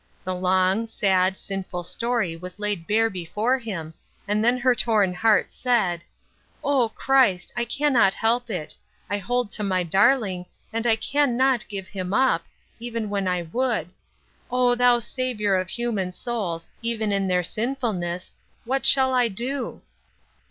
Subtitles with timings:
[0.23, 3.93] The long, sad, sinful story was laid bare before him,
[4.27, 6.01] and then her torn heart said:
[6.63, 8.73] "Oh, Christ, I can not help it;
[9.11, 12.45] I hold to my darling, and I can not give him up,
[12.79, 13.89] even when I would.
[14.49, 17.39] Oh, thou Saviour of human souls, even in theii
[17.75, 18.31] tiinfulness,
[18.65, 19.83] what shall I do